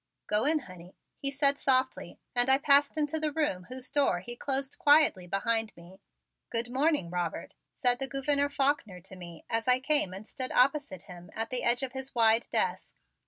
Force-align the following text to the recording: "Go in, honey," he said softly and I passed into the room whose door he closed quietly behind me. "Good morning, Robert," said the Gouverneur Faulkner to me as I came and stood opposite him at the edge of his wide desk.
"Go 0.25 0.45
in, 0.45 0.61
honey," 0.61 0.95
he 1.19 1.29
said 1.29 1.59
softly 1.59 2.19
and 2.35 2.49
I 2.49 2.57
passed 2.57 2.97
into 2.97 3.19
the 3.19 3.31
room 3.31 3.65
whose 3.65 3.91
door 3.91 4.19
he 4.21 4.35
closed 4.35 4.79
quietly 4.79 5.27
behind 5.27 5.77
me. 5.77 6.01
"Good 6.49 6.71
morning, 6.71 7.11
Robert," 7.11 7.53
said 7.75 7.99
the 7.99 8.07
Gouverneur 8.07 8.49
Faulkner 8.49 8.99
to 9.01 9.15
me 9.15 9.45
as 9.47 9.67
I 9.67 9.79
came 9.79 10.11
and 10.11 10.25
stood 10.25 10.51
opposite 10.53 11.03
him 11.03 11.29
at 11.35 11.51
the 11.51 11.61
edge 11.61 11.83
of 11.83 11.93
his 11.93 12.15
wide 12.15 12.47
desk. 12.51 12.95